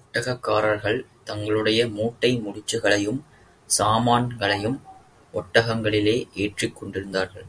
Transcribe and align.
ஒட்டகக் 0.02 0.40
காரர்கள் 0.40 1.06
தங்களுடைய 1.24 1.88
மூட்டை 1.88 2.40
முடிச்சுகளையும் 2.40 3.20
சாமான்களையும் 3.78 4.80
ஒட்டகங்களிலே 5.34 6.16
ஏற்றிக்கொண்டிருந்தார்கள். 6.36 7.48